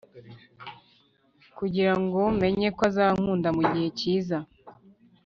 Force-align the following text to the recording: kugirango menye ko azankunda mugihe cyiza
kugirango 1.57 2.21
menye 2.41 2.67
ko 2.75 2.81
azankunda 2.89 3.47
mugihe 3.57 3.87
cyiza 3.99 4.37